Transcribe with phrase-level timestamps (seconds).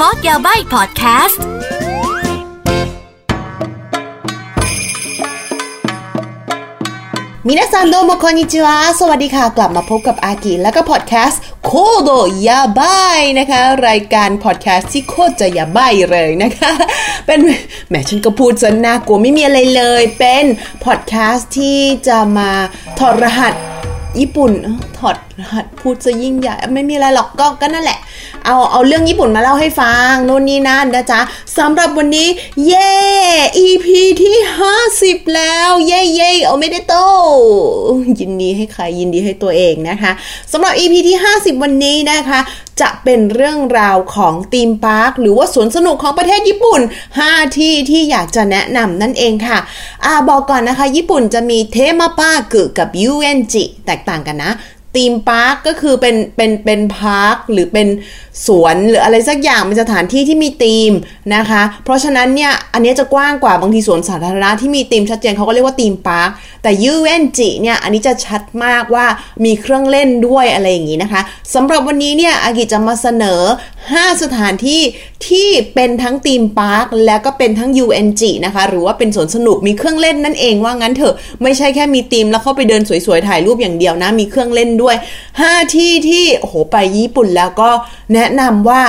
[0.00, 1.42] Talk ยาใบพอดแคสต์
[7.46, 12.10] มินาซันโดโมคอนิจิวะสวัสดีค่ะ กลับมาพบกับอากิและก็พอดแคสต์ Code
[12.48, 16.72] Yabaii นะคะ รายการพอดแคสต์ที่โคตรจะやばい เลยนะคะ
[17.26, 17.40] เป็น
[17.88, 20.44] แหมฉันก็พูดซะน่ากลัวไม่มีอะไรเลย เป็น
[20.84, 22.50] พอดแคสต์ที่จะมา
[22.98, 23.54] ถอดรหัส
[24.18, 24.52] ญี่ปุ่น
[24.98, 27.98] ถอดรหัสพูดจะยิ่งใหญ่ไม่มีอะไรหรอกก็ก็นั่นแหละ
[28.44, 31.20] เอาเอาเรื่องญี่ปุ่นมาเล่าให้ฟังโน่นนี่นั่นนะจ๊ะ
[31.58, 32.28] สำหรับวันนี้
[32.66, 32.92] เย้
[33.66, 33.86] EP
[34.22, 34.36] ที่
[34.84, 36.94] 50 แล้ว เย้เย้おめでとう
[38.20, 40.12] ยินดีให้ใครยินดีให้ตัวเองนะคะ
[40.52, 42.40] สำหรับ EP ที่ 50 วันนี้นะคะ
[42.80, 46.80] จะเป็นเรื่องราวของ theme park หรือว่าสวนสนุกของประเทศญี่ปุ่น
[47.18, 49.58] 5 ที่ที่อยากจะแนะนำนั่นเองค่ะ
[50.04, 53.54] อ่าบอกก่อนนะคะ ญี่ปุ่นจะมีテーマパーク กับ 遊園地
[53.86, 54.52] แตกต่างกันนะ
[54.96, 57.88] theme park ก็คือเป็นเป็นเป็น park หรือเป็น
[58.46, 60.92] สวนหรืออะไรสักอย่างเป็นสถานที่ที่มีธีม
[61.34, 66.30] นะคะ เพราะฉะนั้นเนี่ยอันนี้จะกว้างกว่าบางทีสวนสาธารณะที่มีธีมชัดเจนเขาก็เรียกว่า theme park
[66.62, 69.06] แต่ 遊園地เนี่ยอันนี้จะชัดมากว่า
[69.44, 71.20] มีเครื่องเล่นด้วยอะไรอย่างนี้นะคะ
[71.54, 73.40] สำหรับวันนี้เนี่ยอากิจะมาเสนอ
[73.88, 74.80] 5 สถานที่
[75.28, 84.96] ที่เป็นทั้งธีมพาร์คและก็เป็นทั้ง UNG นะคะ หรือว่าเป็นสวนสนุกมีเครื่องเล่นนั่นเองว่างั้นเถอะไม่ใช่แค่มีธีมแล้วเข้าไปเดินสวยๆ ถ่ายรูปอย่างเดียวนะ มีเครื่องเล่นด้วย
[85.34, 87.70] 5 ที่ที่โอ้โหไปญี่ปุ่นแล้วก็
[88.14, 88.80] แนะนำว่า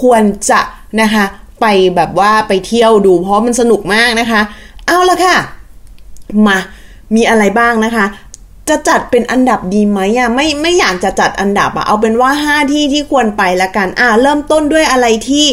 [0.00, 0.60] ควรจะ
[1.00, 1.24] นะคะ
[1.60, 4.40] ไปแบบว่าไปเที่ยวดูเพราะมันสนุกมากนะคะ
[4.86, 5.36] เอาละค่ะ
[6.46, 6.58] มา
[7.16, 8.06] มีอะไรบ้างนะคะ
[8.68, 15.46] จะจัดเป็นอันดับดีไหมอะไม่ไม่อยากจะจัดอันดับอะเอาเป็นว่า 5 ที่ที่ควรไปละกันอ่าเริ่มต้นด้วยอะไรที่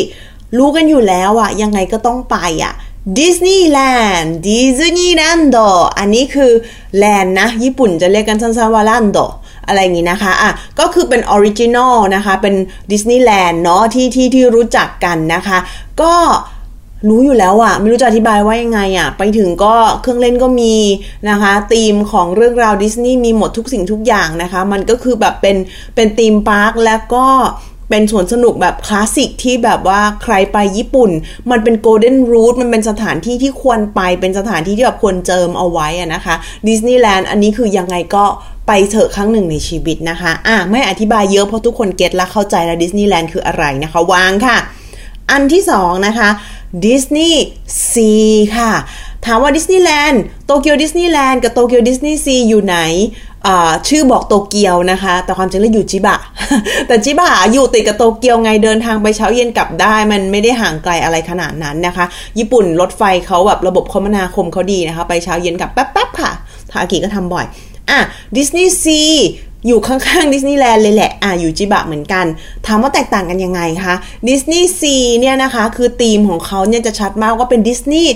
[0.58, 2.74] รู้กันอยู่แล้วอะยังไงก็ต้องไปอะ
[3.20, 3.80] ดิสนีย์แล
[4.18, 6.52] นด์ดิสนีย์แลนด์อันนี้คือ
[6.98, 9.34] แลนด์นะ ญี่ปุ่นจะเรียกกันสั้นๆว่าแลนด์
[9.68, 12.56] อะไรอย่างนี้นะคะ อะ ก็คือเป็น original นะคะ เป็น
[12.92, 15.58] ดิสนีย์แลนด์เนาะที่ที่ที่รู้จักกันนะคะ
[16.02, 16.14] ก็
[17.10, 20.76] รู้อยู่แล้วอะไม่รู้จะอธิบายว่ายังไงอะไปถึงก็เครื่องเล่นก็มี
[21.30, 25.58] นะคะธีมของเรื่องราวดิสนีย์มีหมดทุกสิ่งทุกอย่างนะคะ มันก็คือแบบเป็น
[25.96, 27.28] เป็น theme park แล้วก็
[27.90, 31.12] เป็นสวนสนุกแบบคลาสสิกที่แบบว่าใครไปญี่ปุ่น
[31.52, 36.36] มันเป็น golden route มันเป็นสถานที่ที่ควรไปเป็นสถานที่ที่แบบควรเจิมเอาไว้นะคะ
[36.68, 38.26] ดิสนีย์แลนด์อันนี้คือยังไงก็
[38.68, 44.58] ไปเถอะครั้งหนึ่งในชีวิตนะคะ อะไม่อธิบายเยอะเพราะทุกคน get และเข้าใจแล้วดิสนีย์แลนด์คืออะไรนะคะ วางค่ะ
[45.32, 46.30] อันที่สองนะคะ
[46.86, 47.44] ดิสนีย์
[47.92, 48.12] ซี
[48.58, 48.72] ค่ะ
[49.26, 52.78] ถามว่าดิสนีย์แลนด์โตเกียวดิสนีย์แลนด์กับโตเกียวดิสนีย์ซีอยู่ไหน
[53.88, 56.18] ชื่อบอกโตเกียวนะคะ แต่ความจริงแล้วอยู่จิบะ
[56.88, 62.06] แต่จิบะอยู่ติดกับโตเกียวไงเดินทางไปเช้าเย็นกลับได้ มันไม่ได้ห่างไกลอะไรขนาดนั้นนะคะ
[62.40, 66.32] ญี่ปุ่นรถไฟเขาแบบระบบคมนาคมเขาดีนะคะ ไปเช้าเย็นกลับแป๊บๆค่ะ
[66.72, 67.46] ทาอากิก็ทำบ่อย
[67.90, 68.00] อะ
[68.38, 69.02] ดิสนีย์ซี
[69.68, 72.26] อยู่ข้างๆดิสนีย์แลนด์เลยแหละ อะอยู่จิบะเหมือนกัน
[72.66, 73.96] ถามว่าแตกต่างกันยังไงคะ
[74.30, 78.12] ดิสนีย์ซีเนี่ยนะคะคือธีมของเขาเนี่ยจะชัดมากว่าเป็นดิสนีย์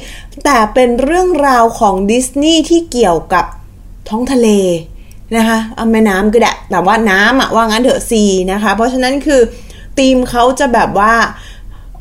[0.46, 3.46] แต่เป็นเรื่องราวของดิสนีย์ที่เกี่ยวกับ
[4.10, 4.50] ท้องทะเล
[5.36, 9.42] นะคะเอาแม่น้ำก็ได้แต่ว่าน้ำอะว่างั้นเถอะซีนะคะ เพราะฉะนั้นคือ
[10.00, 11.14] ธีมเขาจะแบบว่า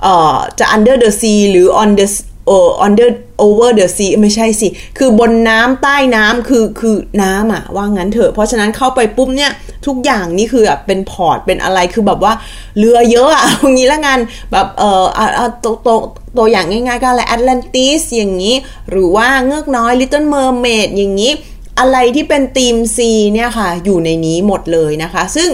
[0.03, 2.07] เอ่อจะ under the sea หรือ on the
[2.47, 3.11] เอ่อ under
[3.45, 4.69] over the sea ไม่ใช่สิ
[4.99, 9.53] คือบนน้ำใต้น้ำคือคือน้ำอะว่างั้นเถอะ เพราะฉะนั้นเข้าไปปุ๊บเนี่ย
[9.87, 12.33] ทุกอย่างนี่คือแบบเป็นพอร์ตเป็นอะไรคือแบบว่า
[12.79, 14.19] เรือเยอะอะอย่างนี้ละกัน
[14.53, 15.97] แบบเออเอาตัวตัว
[16.39, 18.55] ตัวอย่างง่ายๆก็อะไรแอตแลนติสอย่างนี้
[18.91, 21.33] หรือว่าเงือกน้อย Little Mermaid อย่างนี้
[21.81, 22.99] อะไรที่เป็นธีม C
[23.33, 25.49] เนี่ยค่ะ อยู่ในนี้หมดเลยนะคะ ซึ่ง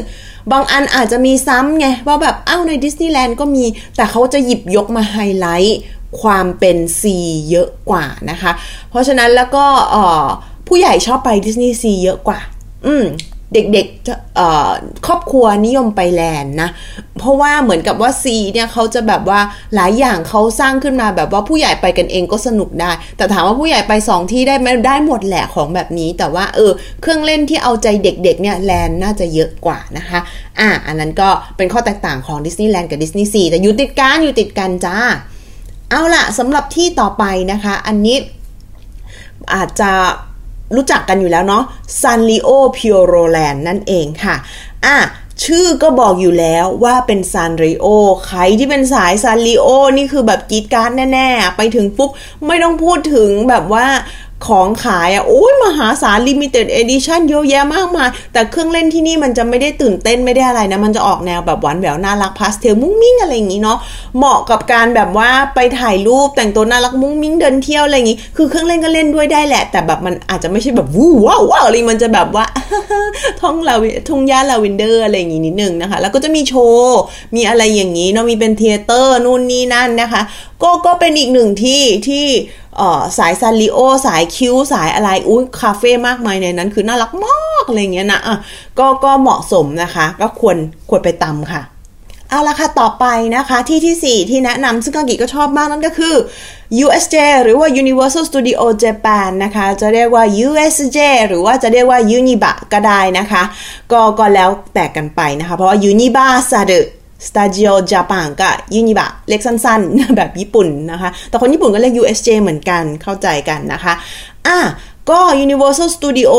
[0.53, 3.65] บางอันอาจจะมีซ้ำไงว่าแบบอ้าวในดิสนีย์แลนด์ก็มี
[3.97, 5.79] แต่เขาจะหยิบยกมาไฮไลท์
[6.21, 7.03] ความเป็น C
[7.51, 8.53] เยอะกว่านะคะ
[8.91, 9.65] เพราะฉะนั้นแล้วก็
[10.69, 12.41] ผู้ใหญ่ชอบไปดิสนีย์ซีเยอะกว่า
[12.87, 13.07] อืม
[13.55, 16.71] เด็กๆครอบครัวนิยมไปแลนด์นะ
[17.19, 19.41] เพราะว่าเหมือนกับว่าซีเนี่ยเขาจะแบบว่า
[19.75, 30.19] หลายอย่างเขาสร้างขึ้นมาแบบว่าผู้ใหญ่ไปกันเองก็สนุกได้ แต่ถามว่าผู้ใหญ่ไป2ที่ได้ไหมได้หมดแหละของแบบนี้ แต่ว่าเออเครื่องเล่นที่เอาใจเด็กๆเนี่ยแลนด์น่าจะเยอะกว่านะคะ
[30.61, 34.97] อะอันนั้นก็เป็นข้อแตกต่างของดิสนีย์แลนด์กับดิสนีย์ซีแต่อยู่ติดกันอยู่ติดกันจ้า
[35.93, 38.17] เอาล่ะสำหรับที่ต่อไปนะคะ อันนี้
[39.55, 39.91] อาจจะ
[40.77, 41.65] รู้จักกันอยู่แล้วเนาะ
[42.01, 44.37] ซานริโอพิวโรแลนด์นั่นเองค่ะ
[44.85, 44.97] อะ
[45.45, 47.87] ชื่อก็บอกอยู่แล้วว่าเป็นซานริโอ
[48.27, 49.67] ใครที่เป็นสายซานริโอ
[49.97, 52.11] นี่คือแบบกรี๊ดกร๊าดแน่ ๆ ไปถึงปุ๊บ
[52.47, 53.87] ไม่ต้องพูดถึงแบบว่า
[54.47, 63.79] ของขายอะโอ้ยมหาศาล limited edition เยอะแยะมากมาย แต่เครื่องเล่นที่นี่มันจะไม่ได้ตื่นเต้นไม่ได้อะไรนะ มันจะออกแนวแบบหวานแหววน่ารักพาสเทลมุ้งมิ้งอะไรอย่างงี้เนาะ
[64.17, 72.45] เหมาะกับการแบบว่าไปถ่ายรูปแต่งตัวน่ารักมุ้งมิ้งเดินเที่ยวอะไรอย่างงี้ คือเครื่องเล่นก็เล่นด้วยได้แหละ แต่แบบมันอาจจะไม่ใช่แบบวู้ว้าวว้าวอะไรมันจะแบบว่า
[73.41, 73.75] ท้องนา
[74.09, 76.99] ทุ่งหญ้าลาเวนเดอร์อะไรอย่างงี้นิดนึงนะคะ แล้วก็จะมีโชว์
[77.37, 80.23] มีอะไรอย่างงี้เนาะมีเป็น theater นู่นนี่นั่นนะคะ
[80.63, 82.27] ก็ก็เป็นอีกหนึ่งที่ที่
[83.19, 88.37] สายซานริโอ สาย cute สายอะไรอุ้ยคาเฟ่มากมายในนั้น คือน่ารักมากอะไรเงี้ยนะอะ
[88.79, 90.57] ก็ก็เหมาะสมนะคะ ก็ควร
[90.89, 91.63] ควรไปตำค่ะ
[92.31, 96.15] เอาละค่ะ ต่อไปนะคะที่ที่ 4 ที่แนะนำซึ่งอากิก็ชอบมากนั่นก็คือ
[96.85, 100.99] USJ หรือว่า Universal Studio Japan นะคะ จะเรียกว่า USJ
[101.29, 103.43] หรือว่าจะเรียกว่า Uniba ก็ได้นะคะ
[103.93, 106.73] ก็ก็แล้วแต่กันไปนะคะ เพราะว่า Uniba ซาด
[107.29, 113.95] สตาจิโอญี่ปุ่นก็ยูนิบะเล็กสั้นๆ แบบญี่ปุ่นนะคะ แต่คนญี่ปุ่นก็เรียก USJ เหมือนกันเข้าใจกันนะคะ
[114.47, 114.59] อะ
[115.11, 116.33] ก็ Universal Studio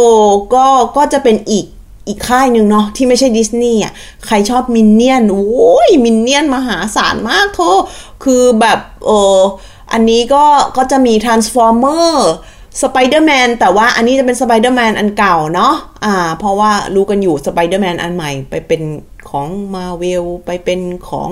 [0.56, 1.66] ก็ก็จะเป็นอีก
[2.08, 3.94] อีกค่ายหนึ่งเนาะที่ไม่ใช่ดิสนีย์อะ
[4.26, 7.60] ใครชอบมินเนี่ยน โอ้ยมินเนี่ยนมหาศาลมากโท
[8.24, 9.40] คือแบบเออ
[9.94, 10.46] อันนี้ก็
[10.78, 12.10] ก็จะมี Transformer
[12.82, 15.74] สไปเดอร์แมนแต่ว่าอันนี้จะเป็นสไปเดอร์แมนอันเก่าเนาะ
[16.06, 18.82] อ่าเพราะว่ารู้กันอยู่สไปเดอร์แมนอันใหม่ไปเป็น
[19.34, 21.30] ของมาร์เวลไปเป็นของ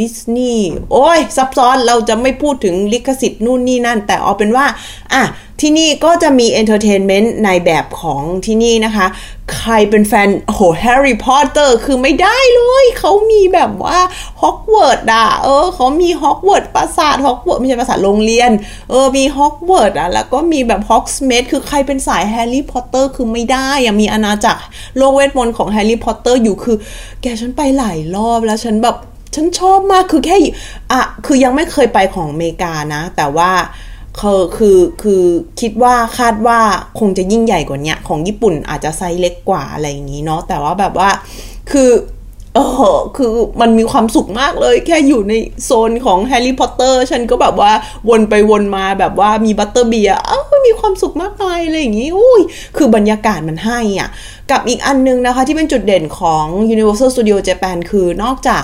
[0.00, 4.66] ดิสนีย์โอ้ยซับซ้อนเราจะไม่พูดถึงลิขสิทธิ์นู่นนี่นั่น แต่เอาเป็นว่า
[5.12, 5.22] อะ
[5.60, 9.06] ที่นี่ก็จะมี entertainment ในแบบของที่นี่นะคะ
[9.54, 13.98] ใครเป็นแฟนโหแฮร์รี่พอตเตอร์คือไม่ได้เลย เขามีแบบว่า
[14.42, 18.50] ฮอกวอตส์อะ เออเขามีฮอกวอตส์ปราสาทฮอกวอตส์ไม่ใช่ปราสาทโรงเรียน
[18.90, 24.62] เออ มีฮอกวอตส์อะ แล้วก็มีแบบฮอกสเมดคือใครเป็นสายแฮร์รี่พอตเตอร์คือไม่ได้ยังมีอาณาจักร
[24.96, 26.76] โลกเวทมนต์ของแฮร์รี่พอตเตอร์อยู่คือ
[27.22, 28.96] แกฉันไปหลายรอบแล้วฉันแบบ
[29.34, 30.36] ฉันชอบมากคือแค่
[30.92, 33.50] อะคือยังไม่เคยไปของอเมริกานะ แต่ว่า
[34.18, 35.22] คือคือคือ
[35.60, 36.58] คิดว่าคาดว่า
[36.98, 41.10] คงจะยิ่งใหญ่กว่านี้ของญี่ปุ่นอาจจะไซส์เล็กกว่าอะไรอย่างนี้เนาะแต่ว่าแบบว่า
[41.70, 41.90] คือ
[42.54, 42.58] เอ
[42.94, 45.34] อคือมันมีความสุขมากเลย แค่อยู่ใน
[45.64, 47.72] โซนของแฮร์รี่พอตเตอร์ฉันก็แบบว่า
[48.08, 52.42] วนไปวนมาแบบว่ามี butterbeer เอ้ามีความสุขมากมายอะไรอย่างนี้อุ้ย
[52.76, 54.08] คือบรรยากาศมันให้อะ
[54.50, 58.62] กับอีกอันนึงนะคะที่เป็นจุดเด่นของ Universal Studio Japan คือนอกจาก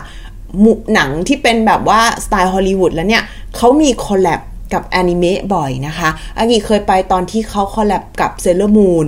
[0.95, 3.25] หนังที่เป็นแบบว่าสไตล์ฮอลลีวูดแล้วเนี่ย
[3.57, 4.41] เขามี collab
[4.73, 6.09] กับแอนิเมะบ่อยนะคะ
[6.39, 9.07] อากิเคยไปตอนที่เขา collab กับเซเลอร์มูน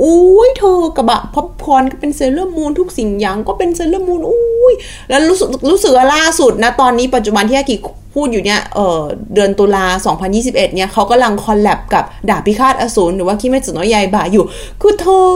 [0.00, 4.74] อุ้ยเธอกระบะป๊อปคอร์นก็เป็นเซเลอร์มูนทุกสิ่งอย่างก็เป็นเซเลอร์มูนอุ้ย
[5.08, 7.76] แล้วรู้สึกรู้สึกล่าสุดนะตอนนี้ปัจจุบันที่อากิ
[8.16, 9.86] พูดอยู่เนี่ยเดือนตุลา
[10.26, 14.44] 2021 เนี่ยเขากำลัง collab กับดาบพิฆาตอสูรหรือว่าคิเมตสึโนะยาอิบะอยู่
[14.82, 15.28] คือเธอ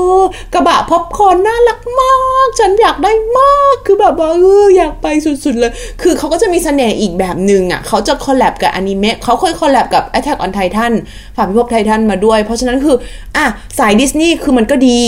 [0.54, 5.72] กระบะป๊อปคอร์นน่ารักมาก ฉันอยากได้มาก คือแบบว่าเอออยากไปสุดๆเลย
[6.02, 10.92] คือเขาก็จะมีเสน่ห์อีกแบบหนึ่งอะเขาจะ collab กับอนิเมะเขาเคย collab กับ Attack on Titan
[11.36, 12.96] ผ่าพิภพไททันมาด้วย เพราะฉะนั้นคือ
[13.36, 13.46] อะ
[13.78, 15.00] สายดิสนีย์คือมันก็ดี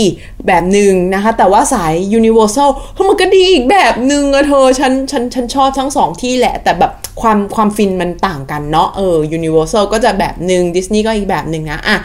[0.47, 2.69] แบบหนึ่งนะคะ แต่ว่าสาย Universal
[3.09, 6.91] มันก็ดีอีกแบบหนึ่งอะเธอฉันฉันฉันชอบทั้งสองที่แหละแต่แบบ
[7.21, 11.97] ความความฟินมันต่างกันเนาะเออยูนิเวอร์แซลก็จะแบบหนึ่งดิสนีย์ก็อีกแบบหนึ่งนะอะ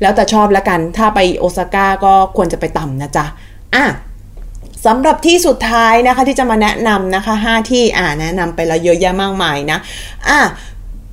[0.00, 3.26] แล้วแต่ชอบละกันถ้าไปโอซาก้าก็ควรจะไปตำนะจ๊ะ
[3.74, 3.84] อะ
[4.86, 9.78] สำหรับที่สุดท้ายนะคะที่จะมาแนะนำนะคะ 5 ที่อ่าแนะนำไปแล้วเยอะแยะมากมายนะ
[10.28, 10.38] อะ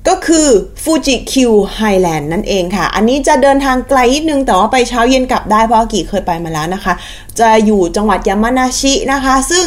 [0.08, 0.48] ก็คือ
[0.82, 6.92] ฟูจิคิวไฮแลนด์นั่นเองค่ะ อันนี้จะเดินทางไกลนิดนึง แต่ว่าไปเช้าเย็นกลับได้เพราะกี่เคยไปมาแล้วนะคะ
[7.40, 9.66] จะอยู่จังหวัดยามานาชินะคะ ซึ่ง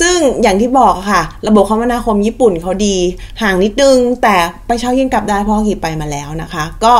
[0.00, 2.96] ซึ่งอย่างที่บอกค่ะ ระบบคมนาคมญี่ปุ่นเขาดี
[3.42, 4.36] ห่างนิดนึง แต่
[4.66, 6.94] ไปเช้าเย็นกลับได้เพราะกี่ไปมาแล้วนะคะ ก็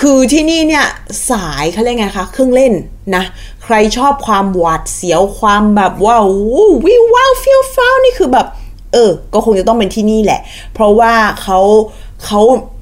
[0.00, 0.86] คือที่นี่เนี่ย
[1.30, 2.72] สายเขาเรียกไงคะเครื่องเล่น
[3.16, 3.24] นะ
[3.64, 6.16] ใครชอบความหวาดเสียวความแบบว่า
[6.84, 8.46] วิวว้าวฟิ้วฟ้าวนี่คือแบบ
[8.94, 10.40] เออ ก็คงจะต้องเป็นที่นี่แหละ
[10.74, 11.58] เพราะว่าเขา
[12.24, 12.40] เขา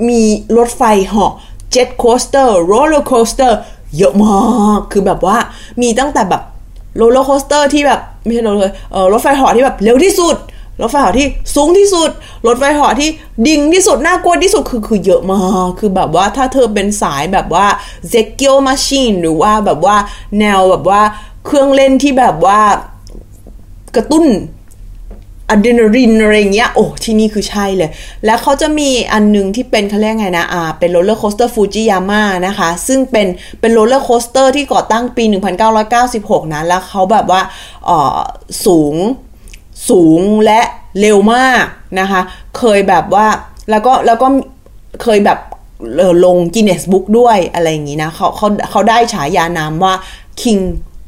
[0.09, 0.23] มี
[0.57, 1.33] รถไฟเหาะ
[1.71, 3.59] jet coaster roller coaster
[3.99, 5.37] เยอะมากคือแบบว่า
[5.83, 6.43] มีตั้งแต่แบบ
[6.97, 10.37] roller coaster ที่แบบไม่ใช่รถเลยเออรถไฟเหาะที่แบบเร็วที่สุด
[10.81, 12.11] รถไฟเหาะที่สูงที่สุด
[12.47, 13.09] รถไฟเหาะที่
[13.47, 17.67] ดิ่งที่สุด น่ากลัวที่สุดคือคือเยอะมาก คือแบบว่าถ้าเธอเป็นสายแบบว่า
[18.09, 19.97] thrill machine หรือว่าแบบว่า
[20.39, 21.01] แนวแบบว่า
[21.47, 22.61] เครื่องเล่นที่แบบว่า
[23.97, 24.25] กระตุ้น
[25.53, 27.91] อะดรีนาลีนอะไรเงี้ย โอ้ที่นี่คือใช่เลย
[28.25, 33.27] แล้วเขาจะมีอันนึงที่เป็นเขาเรียกไงนะอ่าเป็น roller coaster ฟูจิยาม่านะคะ ซึ่งเป็น
[33.61, 35.25] เป็น roller coaster ที่ก่อตั้งปี
[35.89, 37.41] 1996 นะ แล้วเขาแบบว่า
[37.87, 38.19] เอ่อ
[38.67, 38.95] สูง
[39.91, 40.61] สูงและ
[41.01, 41.65] เร็วมาก
[42.01, 42.21] นะคะ
[42.59, 43.27] เคยแบบว่า
[43.71, 44.29] แล้วก็แล้วก็
[45.03, 45.39] เคยแบบ
[46.25, 49.95] ลงกินเนสบุ๊กด้วยอะไรอย่างนี้นะเขาเขาเขาได้ฉายานามว่า
[50.41, 50.63] King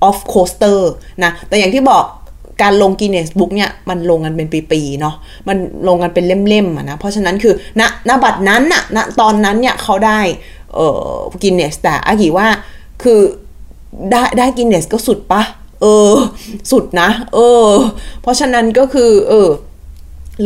[0.08, 0.78] of Coaster
[1.22, 2.04] นะ แต่อย่างที่บอก
[2.62, 5.14] การลงกินเนสบุ๊กเนี่ยมันลงกันเป็นปีๆเนาะ
[5.48, 5.56] มัน
[5.88, 10.20] ลงกันเป็นเล่มๆอะนะเพราะฉะนั้นคือณณบัตรนั้นน่ะณตอนนั้นเนี่ยเขาได้
[10.74, 12.48] เออกินเนสแต่อากิว่า
[13.02, 13.20] คือ
[14.10, 15.42] ได้ได้กินเนสก็สุดปะ
[15.82, 16.12] เออ
[16.72, 17.68] สุดนะ เออ
[18.22, 19.50] เพราะฉะนั้นก็คือ เออ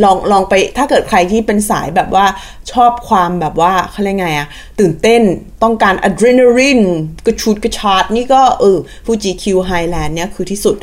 [0.03, 2.25] ลองลองไปถ้าเกิดใครที่เป็นสายแบบว่า
[2.71, 4.47] ชอบความแบบว่าเขาเรียกไงอะ
[4.79, 5.21] ตื่นเต้น
[5.63, 6.81] ต้องการอะดรีนาลีน
[7.25, 10.75] กระฉูดกระฉาดนี่ก็เออฟูจิคิวไฮแลนด์เนี่ยคือที่สุด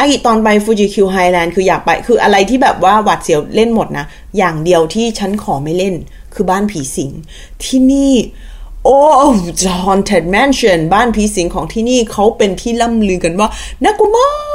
[0.00, 4.06] อากิตอนไปฟูจิคิวไฮแลนด์คืออยากไปคืออะไรที่แบบว่าหวาดเสียวเล่นหมดนะ
[4.38, 5.94] อย่างเดียวที่ฉันขอไม่เล่น
[6.34, 7.10] คือบ้านผีสิง
[7.64, 8.14] ที่นี่
[8.84, 8.98] โอ้
[9.84, 13.48] Haunted Mansion บ้านผีสิงของที่นี่เขาเป็นที่ล่ำลือกันว่า
[13.84, 14.49] น่ากลัวมาก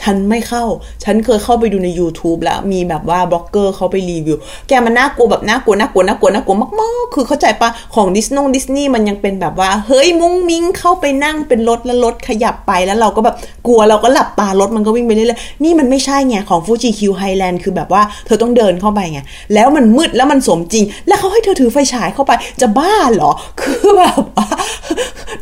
[0.00, 0.64] ฉันไม่เข้า
[1.04, 4.36] ฉันเคยเข้าไปดูใน YouTube แล้วมีแบบว่าบล็อกเกอร์เขาไปรีวิว
[4.68, 19.20] แกมันน่ากลัวแบบน่ากลัวน่ากลัวน่ากลัวน่ากลัวมากๆ คือเข้าใจปะของดิสนงดิสนีย์มันยังเป็นแบบว่า เฮ้ยมุ้งมิ้งเข้าไปนั่งเป็นรถแล้วรถขยับไปแล้วเราก็แบบกลัวเราก็หลับตารถมันก็วิ่งไปเรื่อยๆ นี่มันไม่ใช่ไงของฟูจิคิวไฮแลนด์คือแบบว่าเธอต้องเดินเข้าไปไง
[19.54, 23.30] แล้วมันมืดแล้วมันสมจริง แล้วเขาให้เธอถือไฟฉายเข้าไปจะบ้าเหรอ
[23.60, 24.46] คือแบบว่า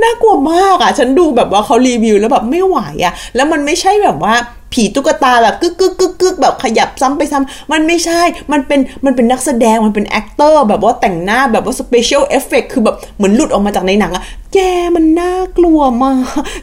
[0.03, 4.35] น่ากลัวมากอะ ฉันดูแบบว่าเขารีวิวแล้วแบบไม่ไหวอะ แล้วมันไม่ใช่แบบว่า
[4.73, 8.21] ผีตุ๊กตาแบบกึกกึกกึกกึกแบบขยับซ้ำไปซ้ำมันไม่ใช่
[8.53, 14.25] มันเป็นมันเป็นนักแสดงมันเป็น actor แบบว่าแต่งหน้าแบบว่า special effect คือแบบเหมือนหลุดออกมาจากในหนังอะ
[14.55, 14.59] แก
[14.95, 16.19] มันน่ากลัวมาก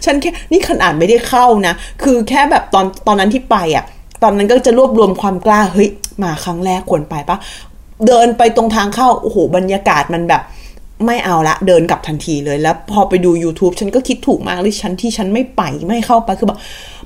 [0.06, 1.74] ฉันแค่นี่ขนาดไม่ได้เข้านะ
[2.04, 3.86] คือแค่แบบตอนตอนนั้นที่ไปอะ
[4.24, 5.90] ตอนนั้นก็จะรวบรวมความกล้าเฮ้ย
[6.24, 7.38] มาครั้งแรกควรไปปะ
[8.08, 10.42] เดินไปตรงทางเข้าโอ้โหบรรยากาศมันแบบ
[11.06, 16.60] ไม่เอาละเดินกลับทันทีเลยแล้วพอไปดู YouTube ฉันก็คิดถูกมากเลยฉันที่ฉันไม่ไปไม่เข้าไปคือแบบ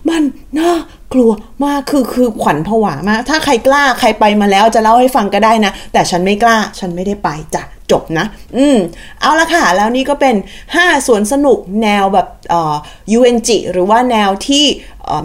[0.09, 0.23] มัน
[0.59, 0.73] น่า
[1.13, 1.31] กลัว
[1.65, 8.25] มากคือคือขวัญผวามาก ถ้าใครกล้าใครไปมาแล้วจะเล่าให้ฟังก็ได้นะ แต่ฉันไม่กล้า ฉันไม่ได้ไปจ้ะจบนะ
[8.57, 8.77] อืม
[9.21, 10.35] เอาละค่ะ แล้วนี่ก็เป็น
[10.71, 12.75] 5สวนสนุกแนวแบบเอ่อ
[13.17, 14.65] UNG หรือว่าแนวที่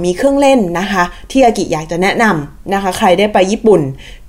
[0.05, 3.81] มีเครื่องเล่นนะคะ ที่อากิอยากจะแนะนำนะคะ ใครได้ไปญี่ปุ่น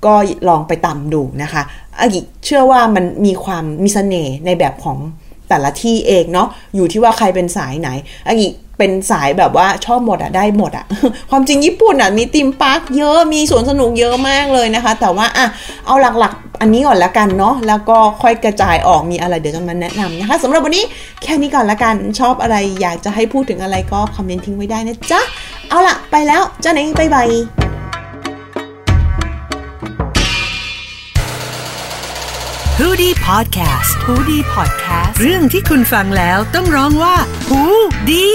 [0.04, 0.14] ก็
[0.48, 1.62] ลองไปตำดูนะคะ
[2.00, 4.98] อากิเชื่อว่ามันมีความมีเสน่ห์ในแบบของ
[5.48, 7.88] แต่ละที่เองเนาะอยู่ที่ว่าใครเป็นสายไหน
[8.26, 8.46] อากิ
[8.78, 10.84] เป็นสายแบบว่าชอบหมดอะได้หมดอะ
[11.30, 15.46] ความจริงญี่ปุ่นอะมีติมพาร์คเยอะมีสวนสนุกเยอะมากเลยนะคะ แต่ว่าอะ
[15.86, 20.84] เอาหลักๆ อันนี้ก่อนละกันเนาะแล้วก็ค่อยกระจายออกมีอะไรเดี๋ยวจะมาแนะนำนะคะสำหรับวันนี้
[21.22, 25.20] แค่นี้ก่อนละกันชอบอะไรอยากจะให้พูดถึงอะไรก็คอมเมนต์ทิ้งไว้ได้นะจ๊ะ
[25.68, 27.28] เอาล่ะไปแล้วเจ้าหนิง bye bye
[32.82, 37.16] ฮูดี้พอดแคสต์ฮูดี้พอดแคสต์เรื่องที่คุณฟังแล้วต้องร้องว่า
[37.48, 37.62] ฮู
[38.10, 38.28] ดี